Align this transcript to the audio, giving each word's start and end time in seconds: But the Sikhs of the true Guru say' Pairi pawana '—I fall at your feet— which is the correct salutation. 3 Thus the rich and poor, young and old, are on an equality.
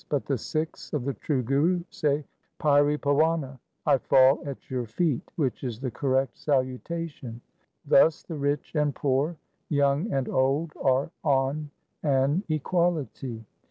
But 0.09 0.25
the 0.25 0.35
Sikhs 0.39 0.93
of 0.93 1.05
the 1.05 1.13
true 1.13 1.43
Guru 1.43 1.83
say' 1.91 2.25
Pairi 2.59 2.97
pawana 2.97 3.59
'—I 3.85 3.99
fall 3.99 4.41
at 4.47 4.67
your 4.67 4.87
feet— 4.87 5.21
which 5.35 5.63
is 5.63 5.79
the 5.79 5.91
correct 5.91 6.39
salutation. 6.39 7.39
3 7.87 7.99
Thus 7.99 8.23
the 8.23 8.33
rich 8.35 8.73
and 8.73 8.95
poor, 8.95 9.37
young 9.69 10.11
and 10.11 10.27
old, 10.27 10.71
are 10.81 11.11
on 11.23 11.69
an 12.01 12.41
equality. 12.49 13.45